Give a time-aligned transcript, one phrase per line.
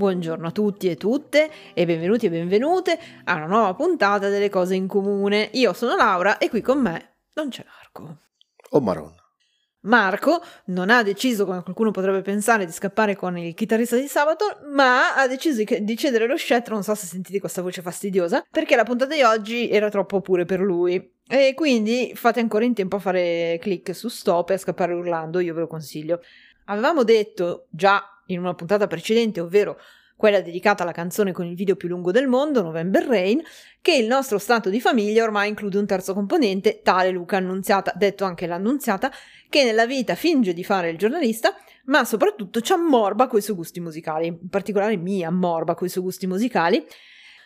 [0.00, 4.74] buongiorno a tutti e tutte e benvenuti e benvenute a una nuova puntata delle cose
[4.74, 5.50] in comune.
[5.52, 8.16] Io sono Laura e qui con me non c'è Marco.
[8.70, 9.22] Oh Maronna.
[9.82, 14.60] Marco non ha deciso, come qualcuno potrebbe pensare, di scappare con il chitarrista di sabato,
[14.72, 18.76] ma ha deciso di cedere lo scettro, non so se sentite questa voce fastidiosa, perché
[18.76, 21.12] la puntata di oggi era troppo pure per lui.
[21.28, 25.40] E quindi fate ancora in tempo a fare clic su stop e a scappare urlando,
[25.40, 26.22] io ve lo consiglio.
[26.66, 29.78] Avevamo detto già in una puntata precedente, ovvero
[30.20, 33.40] quella dedicata alla canzone con il video più lungo del mondo, November Rain,
[33.80, 38.24] che il nostro stato di famiglia ormai include un terzo componente, tale Luca Annunziata, detto
[38.24, 39.10] anche l'Annunziata,
[39.48, 41.56] che nella vita finge di fare il giornalista,
[41.86, 46.26] ma soprattutto ci ammorba coi suoi gusti musicali, in particolare mi ammorba coi suoi gusti
[46.26, 46.84] musicali,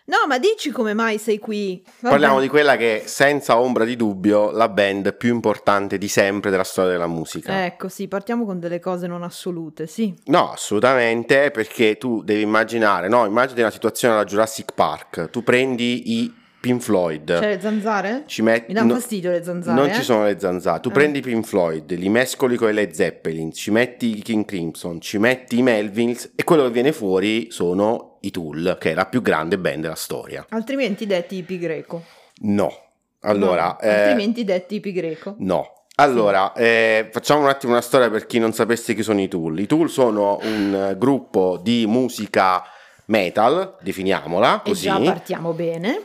[0.07, 1.83] No, ma dici come mai sei qui?
[2.01, 2.15] Vabbè.
[2.15, 6.51] Parliamo di quella che è senza ombra di dubbio la band più importante di sempre
[6.51, 7.65] della storia della musica.
[7.65, 10.15] Ecco, sì, partiamo con delle cose non assolute, sì.
[10.27, 16.21] No, assolutamente, perché tu devi immaginare, no, immagini una situazione alla Jurassic Park, tu prendi
[16.21, 17.41] i Pink Floyd.
[17.41, 18.23] C'è le zanzare?
[18.25, 18.69] Ci met...
[18.69, 19.79] Mi danno no, fastidio le zanzare.
[19.79, 19.93] Non eh?
[19.93, 20.81] ci sono le zanzare.
[20.81, 20.93] Tu eh.
[20.93, 25.59] prendi Pink Floyd, li mescoli con le Zeppelin, ci metti i King Crimson, ci metti
[25.59, 29.59] i Melvins e quello che viene fuori sono i Tool, che è la più grande
[29.59, 30.47] band della storia.
[30.49, 32.03] Altrimenti detti Pi Greco.
[32.37, 32.73] No.
[33.21, 33.81] Allora, no.
[33.81, 33.89] Eh...
[33.91, 35.35] altrimenti detti Pi Greco.
[35.41, 35.71] No.
[35.97, 39.59] Allora, eh, facciamo un attimo una storia per chi non sapesse chi sono i Tool.
[39.59, 42.65] I Tool sono un gruppo di musica
[43.07, 44.87] metal, definiamola così.
[44.87, 46.01] E già partiamo bene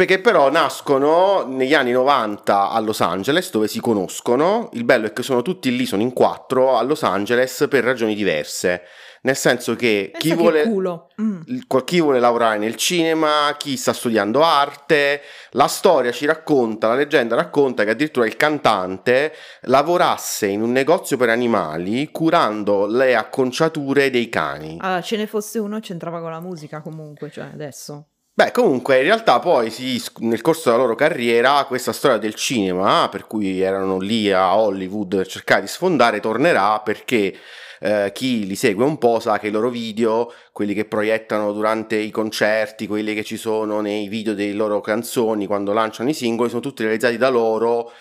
[0.00, 5.12] perché però nascono negli anni 90 a Los Angeles dove si conoscono, il bello è
[5.12, 8.84] che sono tutti lì, sono in quattro a Los Angeles per ragioni diverse,
[9.24, 11.40] nel senso che chi vuole, mm.
[11.84, 15.20] chi vuole, lavorare nel cinema, chi sta studiando arte,
[15.50, 21.18] la storia ci racconta, la leggenda racconta che addirittura il cantante lavorasse in un negozio
[21.18, 24.78] per animali curando le acconciature dei cani.
[24.80, 28.06] Allora, ce ne fosse uno c'entrava con la musica comunque, cioè adesso.
[28.32, 33.08] Beh, comunque, in realtà poi si, nel corso della loro carriera questa storia del cinema,
[33.10, 37.36] per cui erano lì a Hollywood per cercare di sfondare, tornerà perché
[37.80, 41.96] eh, chi li segue un po' sa che i loro video, quelli che proiettano durante
[41.96, 46.48] i concerti, quelli che ci sono nei video delle loro canzoni quando lanciano i singoli,
[46.48, 47.92] sono tutti realizzati da loro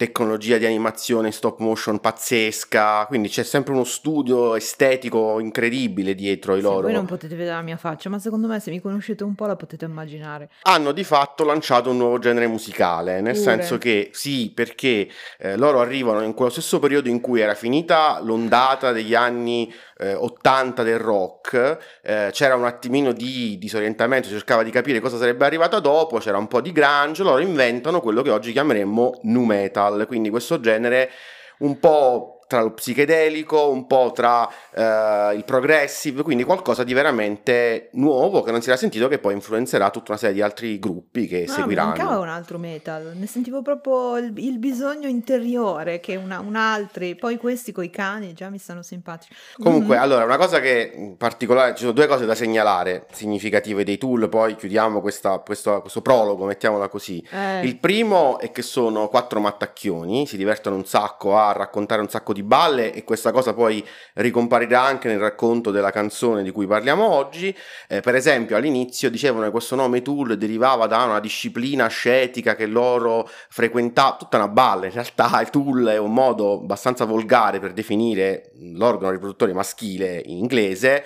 [0.00, 6.62] tecnologia di animazione stop motion pazzesca, quindi c'è sempre uno studio estetico incredibile dietro i
[6.62, 6.80] loro.
[6.80, 9.44] Voi non potete vedere la mia faccia, ma secondo me se mi conoscete un po'
[9.44, 10.48] la potete immaginare.
[10.62, 13.44] Hanno di fatto lanciato un nuovo genere musicale, nel Pure.
[13.44, 15.06] senso che sì, perché
[15.38, 20.14] eh, loro arrivano in quello stesso periodo in cui era finita l'ondata degli anni eh,
[20.14, 25.44] 80 del rock, eh, c'era un attimino di disorientamento, si cercava di capire cosa sarebbe
[25.44, 29.89] arrivato dopo, c'era un po' di grunge, loro inventano quello che oggi chiameremmo nu metal,
[30.06, 31.10] quindi questo genere
[31.58, 37.90] un po' tra lo psichedelico, un po' tra uh, il progressive, quindi qualcosa di veramente
[37.92, 41.28] nuovo che non si era sentito che poi influenzerà tutta una serie di altri gruppi
[41.28, 41.92] che no, seguiranno.
[41.92, 46.56] Mi mancava un altro metal, ne sentivo proprio il, il bisogno interiore che una, un
[46.56, 49.32] altri, poi questi coi cani già mi stanno simpatici.
[49.56, 50.02] Comunque, mm-hmm.
[50.02, 54.28] allora, una cosa che in particolare, ci sono due cose da segnalare significative dei tool,
[54.28, 57.24] poi chiudiamo questa, questo, questo, prologo, mettiamola così.
[57.30, 57.64] Eh.
[57.64, 62.32] Il primo è che sono quattro mattacchioni, si divertono un sacco a raccontare un sacco
[62.32, 66.66] di di balle e questa cosa poi ricomparirà anche nel racconto della canzone di cui
[66.66, 67.54] parliamo oggi.
[67.88, 72.66] Eh, per esempio all'inizio dicevano che questo nome Tool derivava da una disciplina ascetica che
[72.66, 77.72] loro frequentavano, tutta una balla, in realtà il Tool è un modo abbastanza volgare per
[77.72, 81.04] definire l'organo riproduttore maschile in inglese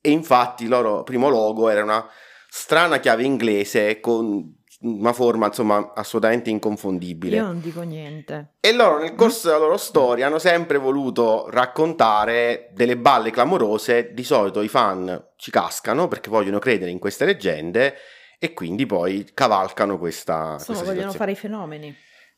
[0.00, 2.06] e infatti il loro primo logo era una
[2.48, 7.36] strana chiave inglese con una forma insomma assolutamente inconfondibile.
[7.36, 8.54] Io non dico niente.
[8.60, 14.24] E loro nel corso della loro storia hanno sempre voluto raccontare delle balle clamorose, di
[14.24, 17.94] solito i fan ci cascano perché vogliono credere in queste leggende
[18.38, 20.58] e quindi poi cavalcano questa...
[20.58, 21.96] Sono, questa vogliono fare i fenomeni.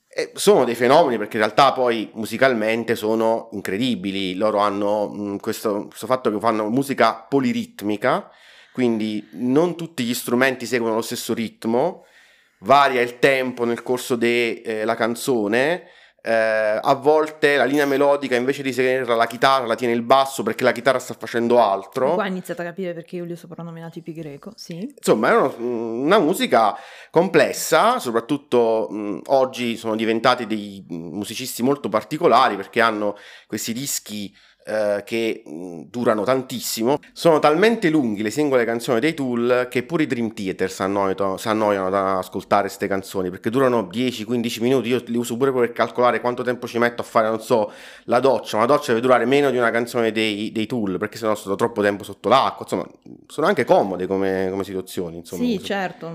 [0.09, 5.87] E sono dei fenomeni perché in realtà poi musicalmente sono incredibili, loro hanno mh, questo,
[5.89, 8.31] questo fatto che fanno musica poliritmica,
[8.73, 12.05] quindi non tutti gli strumenti seguono lo stesso ritmo,
[12.61, 15.89] varia il tempo nel corso della eh, canzone.
[16.27, 20.43] Eh, a volte la linea melodica invece di tenerla la chitarra la tiene il basso
[20.43, 22.15] perché la chitarra sta facendo altro.
[22.15, 24.93] Qua ho iniziato a capire perché io li ho soprannominati pi greco, sì.
[24.97, 26.77] Insomma, è una, una musica
[27.11, 33.17] complessa, soprattutto mh, oggi sono diventati dei musicisti molto particolari perché hanno
[33.47, 34.35] questi dischi
[34.67, 36.99] eh, che mh, durano tantissimo.
[37.13, 41.87] Sono talmente lunghi le singole canzoni dei Tool che pure i Dream Theater si annoiano,
[41.87, 44.89] ad ascoltare queste canzoni perché durano 10-15 minuti.
[44.89, 47.71] Io li uso pure per calcolare quanto tempo ci metto a fare, non so,
[48.05, 48.57] la doccia.
[48.57, 51.81] Una doccia deve durare meno di una canzone dei, dei Tool perché sennò sto troppo
[51.81, 52.67] tempo sotto l'acqua.
[52.69, 52.87] Insomma,
[53.29, 55.19] sono anche comode come, come situazioni.
[55.19, 56.11] Insomma, sì, certo.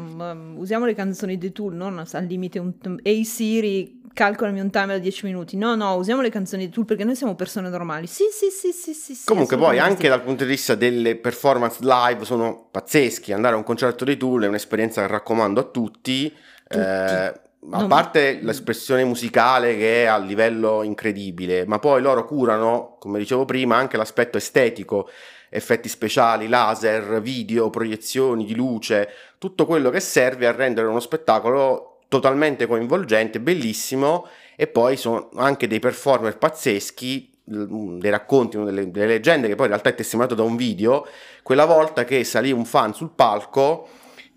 [0.56, 2.74] Usiamo le canzoni dei Tool, non al limite un.
[3.01, 5.58] Ehi Siri calcolami un timer da 10 minuti.
[5.58, 8.08] No, no, usiamo le canzoni di Tool perché noi siamo persone normali.
[8.08, 9.25] Sì, sì, sì, sì, sì.
[9.25, 13.34] Comunque poi anche dal punto di vista delle performance live sono pazzeschi.
[13.34, 16.31] Andare a un concerto dei Tool è un'esperienza che raccomando a tutti.
[16.68, 16.78] tutti.
[16.78, 17.34] Eh,
[17.69, 23.46] a parte l'espressione musicale che è a livello incredibile, ma poi loro curano, come dicevo
[23.46, 25.08] prima, anche l'aspetto estetico,
[25.48, 31.90] effetti speciali, laser, video, proiezioni di luce, tutto quello che serve a rendere uno spettacolo
[32.12, 34.28] totalmente coinvolgente, bellissimo
[34.58, 39.72] e poi sono anche dei performer pazzeschi, dei racconti, delle, delle leggende che poi in
[39.72, 41.08] realtà è testimoniato da un video,
[41.42, 43.88] quella volta che salì un fan sul palco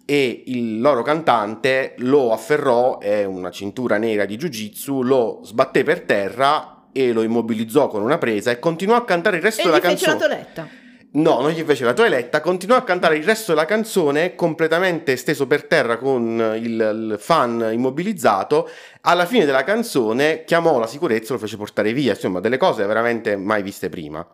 [0.05, 6.03] e il loro cantante lo afferrò, è una cintura nera di jiu-jitsu, lo sbatté per
[6.03, 9.81] terra e lo immobilizzò con una presa e continuò a cantare il resto e della
[9.81, 10.12] canzone.
[10.12, 10.69] la toletta.
[11.16, 15.46] No, non gli fece la toeletta, continuò a cantare il resto della canzone completamente steso
[15.46, 18.69] per terra con il, il, fan immobilizzato.
[19.02, 22.84] Alla fine della canzone chiamò la sicurezza e lo fece portare via, insomma, delle cose
[22.84, 24.28] veramente mai viste prima.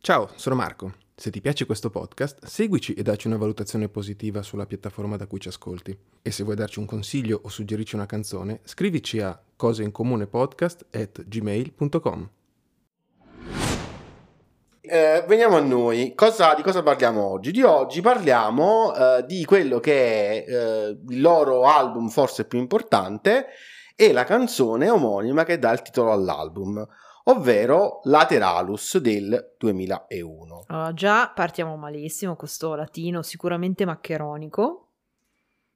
[0.00, 0.94] Ciao, sono Marco.
[1.14, 5.38] Se ti piace questo podcast, seguici e dacci una valutazione positiva sulla piattaforma da cui
[5.38, 5.96] ci ascolti.
[6.20, 12.30] E se vuoi darci un consiglio o suggerirci una canzone, scrivici a coseincomunepodcast@gmail.com
[14.92, 16.12] eh, veniamo a noi.
[16.14, 17.50] Cosa, di cosa parliamo oggi?
[17.50, 23.46] Di oggi parliamo eh, di quello che è eh, il loro album forse più importante
[23.96, 26.86] e la canzone omonima che dà il titolo all'album,
[27.24, 30.64] ovvero Lateralus del 2001.
[30.68, 34.81] Uh, già partiamo malissimo, questo latino sicuramente maccheronico.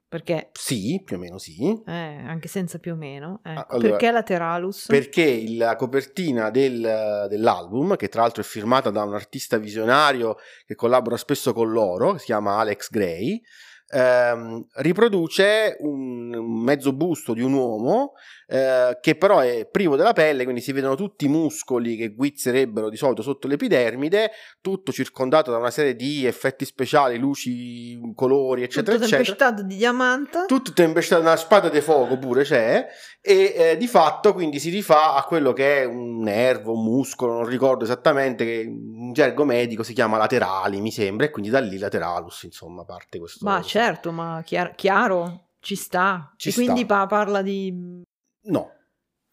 [0.08, 0.50] Perché?
[0.52, 1.82] Sì, più o meno sì.
[1.84, 3.40] Eh, anche senza più o meno.
[3.42, 3.74] Ecco.
[3.74, 4.86] Allora, perché Lateralus?
[4.86, 10.76] Perché la copertina del, dell'album, che tra l'altro è firmata da un artista visionario che
[10.76, 13.42] collabora spesso con loro, si chiama Alex Gray,
[13.88, 18.12] ehm, riproduce un mezzo busto di un uomo
[18.48, 22.88] eh, che però è privo della pelle, quindi si vedono tutti i muscoli che guizzerebbero
[22.88, 24.30] di solito sotto l'epidermide,
[24.60, 29.24] tutto circondato da una serie di effetti speciali, luci, colori, eccetera, tutto eccetera.
[29.24, 30.44] tempestato di diamante.
[30.46, 32.86] Tutto tempestato, una spada di fuoco pure c'è,
[33.20, 37.32] e eh, di fatto quindi si rifà a quello che è un nervo, un muscolo,
[37.32, 41.58] non ricordo esattamente, che in gergo medico si chiama laterali, mi sembra, e quindi da
[41.58, 43.44] lì lateralus, insomma, parte questo.
[43.44, 46.32] Ma certo, ma chiaro, chiaro ci sta.
[46.36, 46.62] Ci e sta.
[46.62, 48.02] quindi pa- parla di
[48.48, 48.70] No,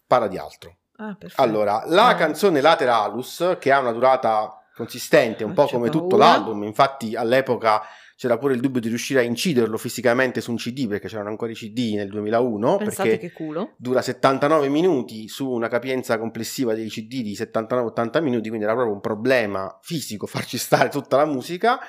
[0.07, 0.77] parla di altro.
[0.97, 2.15] Ah, allora, la ah.
[2.15, 5.91] canzone Lateralus, che ha una durata consistente, un ah, po' come paura.
[5.91, 7.81] tutto l'album, infatti all'epoca
[8.15, 11.51] c'era pure il dubbio di riuscire a inciderlo fisicamente su un CD perché c'erano ancora
[11.51, 16.89] i CD nel 2001 Pensate perché che dura 79 minuti su una capienza complessiva dei
[16.89, 21.79] CD di 79-80 minuti quindi era proprio un problema fisico farci stare tutta la musica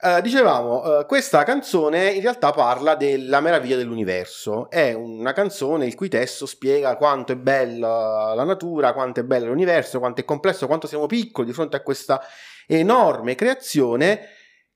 [0.00, 4.68] Uh, dicevamo, uh, questa canzone in realtà parla della meraviglia dell'universo.
[4.68, 9.46] È una canzone il cui testo spiega quanto è bella la natura, quanto è bello
[9.46, 12.20] l'universo, quanto è complesso, quanto siamo piccoli di fronte a questa
[12.66, 14.28] enorme creazione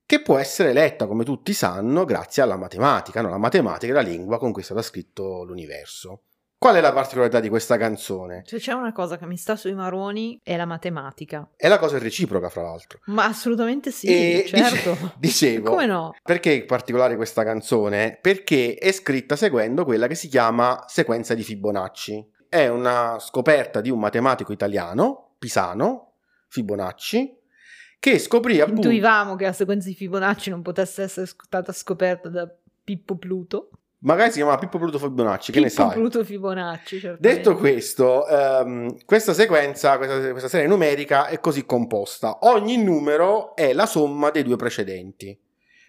[0.06, 3.20] che può essere letta, come tutti sanno, grazie alla matematica.
[3.20, 3.28] No?
[3.28, 6.22] La matematica è la lingua con cui è stato scritto l'universo.
[6.58, 8.42] Qual è la particolarità di questa canzone?
[8.44, 11.48] Se c'è una cosa che mi sta sui maroni è la matematica.
[11.56, 12.98] E la cosa è reciproca, fra l'altro.
[13.06, 14.90] Ma assolutamente sì, e certo.
[14.90, 15.14] Dice,
[15.54, 16.16] dicevo, come no?
[16.20, 18.18] Perché è particolare questa canzone?
[18.20, 22.28] Perché è scritta seguendo quella che si chiama sequenza di Fibonacci.
[22.48, 26.14] È una scoperta di un matematico italiano, Pisano,
[26.48, 27.38] Fibonacci,
[28.00, 28.88] che scoprì appunto...
[28.88, 33.70] Intuivamo che la sequenza di Fibonacci non potesse essere stata scoperta da Pippo Pluto.
[34.00, 35.88] Magari si chiama Pippo Pluto Fibonacci, che Pippo ne sai?
[35.88, 37.36] Pippo Pluto Fibonacci, certamente.
[37.36, 42.38] Detto questo, um, questa sequenza, questa, questa, serie numerica è così composta.
[42.42, 45.36] Ogni numero è la somma dei due precedenti.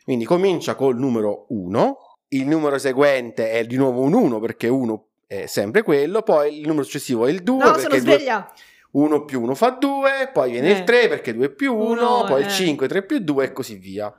[0.04, 1.98] Quindi comincia col numero 1,
[2.30, 6.66] il numero seguente è di nuovo un 1 perché 1 è sempre quello, poi il
[6.66, 8.48] numero successivo è il 2 no, perché sono
[8.92, 10.80] 1 più 1 fa 2, poi viene eh.
[10.80, 12.46] il 3 perché 2 più 1, poi eh.
[12.46, 14.12] il 5, 3 più 2 e così via.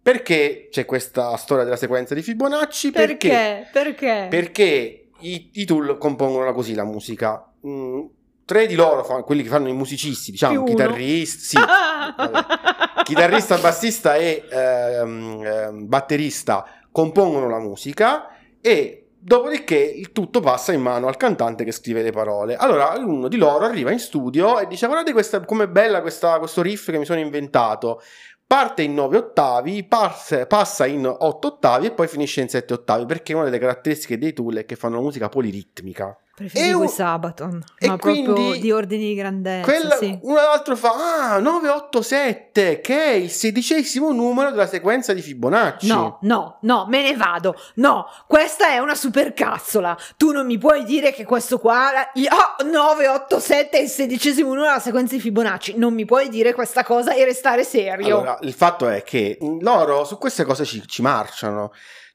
[0.00, 2.90] Perché c'è questa storia della sequenza di Fibonacci?
[2.90, 3.68] Perché?
[3.72, 4.26] Perché?
[4.30, 7.52] Perché i, i tool compongono così la musica.
[7.66, 8.04] Mm,
[8.44, 11.58] tre di loro, quelli che fanno i musicisti, diciamo, chitarristi, sì,
[13.04, 18.28] chitarrista, bassista e ehm, ehm, batterista compongono la musica
[18.60, 22.54] e Dopodiché il tutto passa in mano al cantante che scrive le parole.
[22.54, 26.62] Allora uno di loro arriva in studio e dice guardate questa, com'è bella questa, questo
[26.62, 28.00] riff che mi sono inventato.
[28.48, 33.34] Parte in 9 ottavi, passa, in 8 ottavi e poi finisce in 7 ottavi perché
[33.34, 36.18] una delle caratteristiche dei tool è che fanno musica poliritmica.
[36.38, 39.64] Preferivo i Sabaton, ma proprio di ordini di grandezza.
[39.64, 40.16] Quella, sì.
[40.22, 45.88] Un altro fa, ah, 987, che è il sedicesimo numero della sequenza di Fibonacci.
[45.88, 47.56] No, no, no, me ne vado.
[47.74, 49.98] No, questa è una supercazzola.
[50.16, 54.78] Tu non mi puoi dire che questo qua, oh, 987 è il sedicesimo numero della
[54.78, 55.76] sequenza di Fibonacci.
[55.76, 58.18] Non mi puoi dire questa cosa e restare serio.
[58.18, 61.72] Allora, il fatto è che loro su queste cose ci, ci marciano.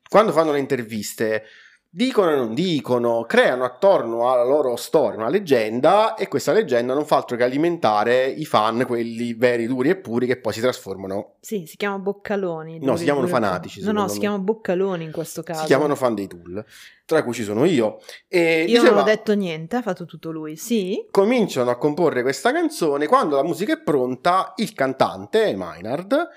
[0.08, 1.44] Quando fanno le interviste
[1.95, 7.05] dicono e non dicono, creano attorno alla loro storia una leggenda e questa leggenda non
[7.05, 11.35] fa altro che alimentare i fan, quelli veri, duri e puri che poi si trasformano.
[11.39, 12.79] Sì, si chiamano boccaloni.
[12.79, 13.83] No, si chiamano fanatici.
[13.83, 15.59] No, no, si chiamano boccaloni in questo caso.
[15.59, 16.65] Si chiamano fan dei tool,
[17.05, 18.00] tra cui ci sono io.
[18.27, 21.07] E io diceva, non ho detto niente, ha fatto tutto lui, sì.
[21.12, 26.27] Cominciano a comporre questa canzone, quando la musica è pronta, il cantante, Maynard,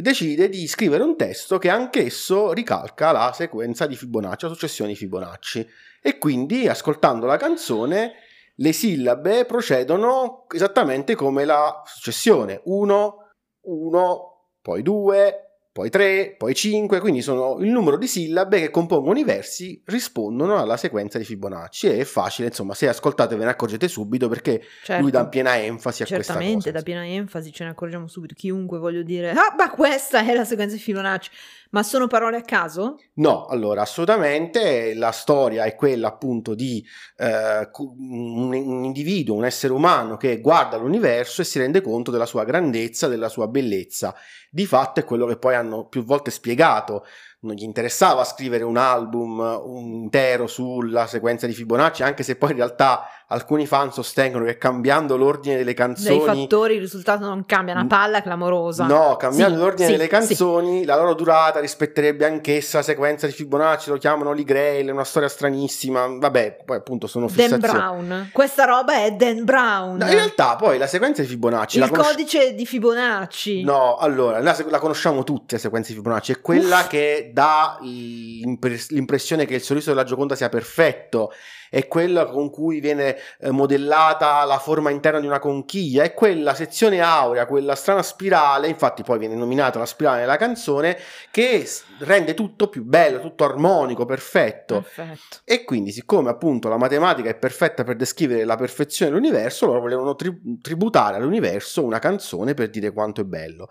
[0.00, 4.96] decide di scrivere un testo che anch'esso ricalca la sequenza di Fibonacci, la successione di
[4.96, 5.66] Fibonacci.
[6.02, 8.12] E quindi, ascoltando la canzone,
[8.56, 12.60] le sillabe procedono esattamente come la successione.
[12.64, 13.16] 1,
[13.62, 15.45] 1, poi 2,
[15.76, 20.56] poi 3, poi 5, quindi sono il numero di sillabe che compongono i versi rispondono
[20.56, 21.88] alla sequenza di Fibonacci.
[21.88, 25.02] È facile, insomma, se ascoltate ve ne accorgete subito perché certo.
[25.02, 26.38] lui dà piena enfasi a questa cosa.
[26.38, 28.32] Certamente, da piena enfasi ce ne accorgiamo subito.
[28.34, 31.30] Chiunque voglio dire, ah, ma questa è la sequenza di Fibonacci.
[31.70, 32.98] Ma sono parole a caso?
[33.14, 36.82] No, allora assolutamente la storia è quella appunto di
[37.18, 42.24] eh, un, un, individuo, un essere umano che guarda l'universo e si rende conto della
[42.24, 44.14] sua grandezza, della sua bellezza.
[44.48, 47.04] Di fatto è quello che poi hanno più volte spiegato
[47.46, 52.56] non gli interessava scrivere un album intero sulla sequenza di Fibonacci, anche se poi in
[52.56, 56.18] realtà alcuni fan sostengono che cambiando l'ordine delle canzoni...
[56.18, 58.86] Dei fattori il risultato non cambia, una palla clamorosa.
[58.86, 60.84] No, cambiando sì, l'ordine sì, delle canzoni, sì.
[60.84, 65.02] la loro durata rispetterebbe anch'essa la sequenza di Fibonacci, lo chiamano Lee Grail, è una
[65.02, 67.60] storia stranissima, vabbè, poi appunto sono fissazioni.
[67.60, 69.96] Dan Brown, questa roba è Dan Brown.
[69.96, 71.78] No, in realtà poi la sequenza di Fibonacci...
[71.78, 73.64] Il conosci- codice di Fibonacci.
[73.64, 76.86] No, allora, la, la conosciamo tutte la sequenza di Fibonacci, è quella Uff.
[76.86, 81.32] che dà l'impressione che il sorriso della Gioconda sia perfetto,
[81.68, 86.54] è quella con cui viene eh, modellata la forma interna di una conchiglia, è quella
[86.54, 90.96] sezione aurea, quella strana spirale, infatti poi viene nominata la spirale nella canzone,
[91.30, 91.68] che
[92.00, 94.80] rende tutto più bello, tutto armonico, perfetto.
[94.80, 95.38] perfetto.
[95.44, 100.14] E quindi, siccome appunto la matematica è perfetta per descrivere la perfezione dell'universo, loro volevano
[100.14, 103.68] tri- tributare all'universo una canzone per dire quanto è bello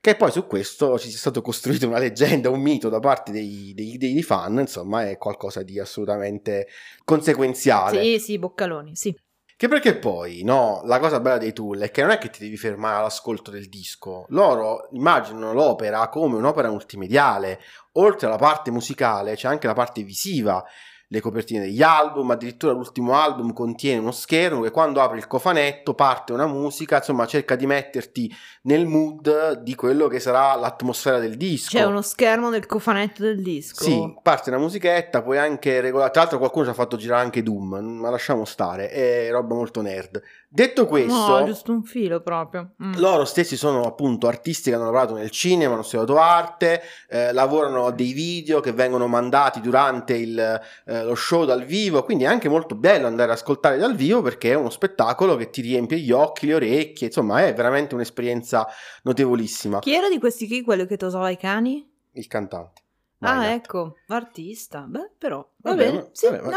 [0.00, 3.72] che poi su questo ci sia stato costruito una leggenda, un mito da parte dei,
[3.74, 6.68] dei, dei, fan, insomma è qualcosa di assolutamente
[7.04, 8.02] conseguenziale.
[8.02, 9.16] Sì, sì, boccaloni, sì.
[9.56, 12.38] Che perché poi, no, la cosa bella dei tool è che non è che ti
[12.38, 17.58] devi fermare all'ascolto del disco, loro immaginano l'opera come un'opera multimediale,
[17.94, 20.64] oltre alla parte musicale c'è anche la parte visiva,
[21.10, 25.94] le copertine degli album, addirittura l'ultimo album contiene uno schermo che quando apri il cofanetto
[25.94, 28.30] parte una musica, insomma cerca di metterti
[28.62, 31.76] nel mood di quello che sarà l'atmosfera del disco.
[31.76, 33.84] C'è uno schermo nel cofanetto del disco.
[33.84, 37.42] Sì, parte una musichetta, puoi anche regolare, tra l'altro qualcuno ci ha fatto girare anche
[37.42, 40.22] Doom, ma lasciamo stare, è roba molto nerd.
[40.50, 42.72] Detto questo, no, giusto un filo proprio.
[42.82, 42.94] Mm.
[42.96, 47.84] Loro stessi sono appunto artisti che hanno lavorato nel cinema, hanno studiato arte, eh, lavorano
[47.84, 52.28] a dei video che vengono mandati durante il, eh, lo show dal vivo, quindi è
[52.28, 55.98] anche molto bello andare ad ascoltare dal vivo perché è uno spettacolo che ti riempie
[55.98, 58.66] gli occhi, le orecchie, insomma è veramente un'esperienza
[59.02, 59.80] notevolissima.
[59.80, 61.86] Chi era di questi qui quello che tosava i cani?
[62.12, 62.86] Il cantante.
[63.20, 64.84] Ah, ecco, artista.
[64.86, 65.90] Beh, però va, va bene.
[65.90, 66.08] bene.
[66.12, 66.50] Sì, vabbè, no,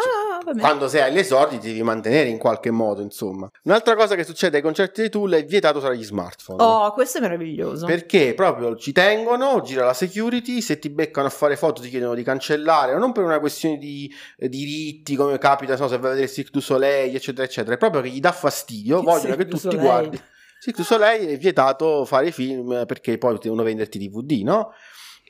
[0.43, 0.61] va bene.
[0.61, 3.49] Quando sei agli esordi ti devi mantenere in qualche modo, insomma.
[3.63, 6.61] Un'altra cosa che succede ai concerti di Tool è vietato tra gli smartphone.
[6.61, 7.87] Oh, questo è meraviglioso.
[7.87, 12.13] Perché proprio ci tengono, gira la security, se ti beccano a fare foto ti chiedono
[12.13, 16.13] di cancellare, non per una questione di eh, diritti, come capita, so, se vai a
[16.13, 19.57] vedere Cirque du Soleil, eccetera, eccetera, è proprio che gli dà fastidio, vogliono che tu
[19.57, 20.21] ti guardi.
[20.61, 24.73] Cirque du Soleil è vietato fare film perché poi devono venderti DVD, no?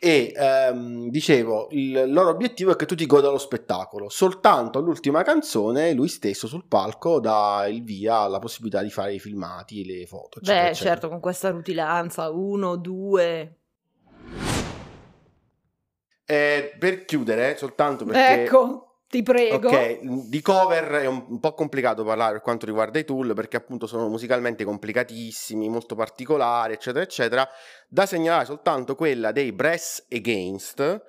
[0.03, 4.09] E ehm, dicevo il loro obiettivo è che tu ti goda lo spettacolo.
[4.09, 9.19] Soltanto all'ultima canzone lui stesso sul palco dà il via alla possibilità di fare i
[9.19, 10.89] filmati le foto eccetera, beh eccetera.
[10.89, 13.57] certo con questa rutilanza uno due.
[16.25, 19.67] Eh, per chiudere soltanto perché ecco ti prego.
[19.67, 19.99] Ok,
[20.29, 23.85] di cover è un, un, po' complicato parlare per quanto riguarda i tool perché appunto
[23.85, 27.47] sono musicalmente complicatissimi, molto particolari, eccetera, eccetera.
[27.89, 31.03] Da segnalare soltanto quella dei Brass Against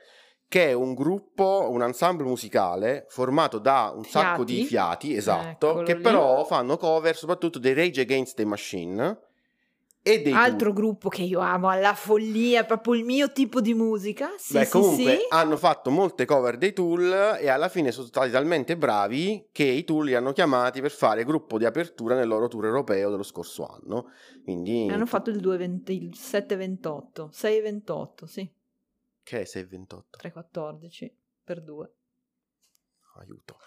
[0.48, 4.26] che è un gruppo, un ensemble musicale formato da un fiati.
[4.26, 6.02] sacco di fiati, esatto, Eccolo che lì.
[6.02, 9.18] però fanno cover soprattutto dei Rage Against the Machine
[10.02, 10.74] e dei Altro tour.
[10.74, 14.34] gruppo che io amo alla follia, proprio il mio tipo di musica.
[14.36, 15.26] Sì, Beh, sì, comunque sì.
[15.28, 19.84] hanno fatto molte cover dei Tool e alla fine sono stati talmente bravi che i
[19.84, 23.64] Tool li hanno chiamati per fare gruppo di apertura nel loro tour europeo dello scorso
[23.64, 24.10] anno.
[24.42, 24.88] Quindi...
[24.90, 28.50] Hanno fatto il, 220, il 728, 628, sì.
[29.22, 30.18] Che è 628?
[30.18, 31.92] 314 per 2.
[33.18, 33.58] Aiuto.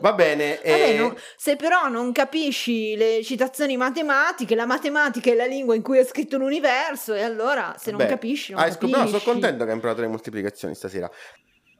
[0.00, 0.58] Va bene.
[0.64, 5.82] Vabbè, no, se però non capisci le citazioni matematiche, la matematica è la lingua in
[5.82, 8.78] cui è scritto l'universo, e allora se non Beh, capisci, non capisci.
[8.80, 11.10] Scop- no, sono contento che hai imparato le moltiplicazioni stasera.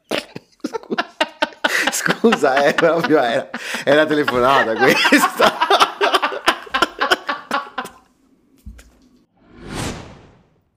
[0.65, 1.07] Scusa,
[1.91, 3.51] Scusa eh, proprio era,
[3.85, 5.53] era telefonata questa.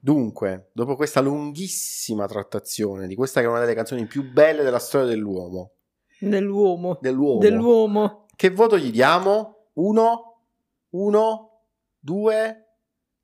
[0.00, 4.78] Dunque, dopo questa lunghissima trattazione di questa che è una delle canzoni più belle della
[4.78, 5.72] storia dell'uomo.
[6.18, 6.98] Dell'uomo.
[7.00, 7.38] Dell'uomo.
[7.38, 8.26] Dell'uomo.
[8.34, 9.68] Che voto gli diamo?
[9.74, 10.42] 1,
[10.90, 11.50] 1,
[11.98, 12.66] 2,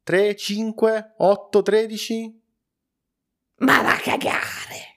[0.03, 2.43] 3, 5, 8, 13?
[3.57, 4.94] Ma va a cagare!